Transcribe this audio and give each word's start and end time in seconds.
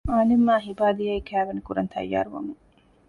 އާލިމްއާއި 0.09 0.63
ހިބާ 0.67 0.85
ދިޔައީ 0.97 1.21
ކައިވެނި 1.29 1.61
ކުރަން 1.67 1.89
ތައްޔާރު 1.93 2.29
ވަމުން 2.35 2.61